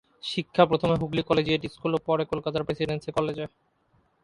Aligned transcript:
শিক্ষা 0.23 0.63
প্রথমে 0.65 0.95
Hooghly 1.01 1.21
collegiate 1.23 1.61
school 1.73 1.91
ও 1.95 1.99
পরে 2.07 2.23
কলকাতার 2.25 2.65
প্রেসিডেন্সী 2.67 3.09
কলেজে। 3.11 3.45